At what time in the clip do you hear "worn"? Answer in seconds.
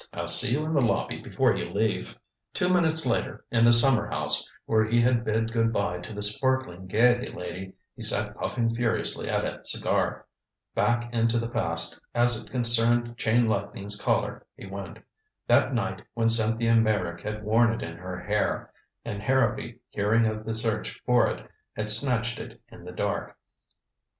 17.43-17.71